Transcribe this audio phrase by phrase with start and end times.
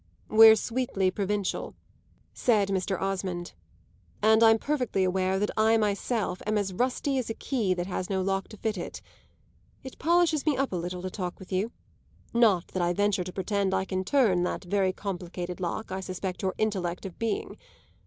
[0.29, 1.75] "We're sweetly provincial,"
[2.33, 2.99] said Mr.
[2.99, 3.53] Osmond,
[4.23, 8.09] "and I'm perfectly aware that I myself am as rusty as a key that has
[8.09, 9.03] no lock to fit it.
[9.83, 11.71] It polishes me up a little to talk with you
[12.33, 16.41] not that I venture to pretend I can turn that very complicated lock I suspect
[16.41, 17.55] your intellect of being!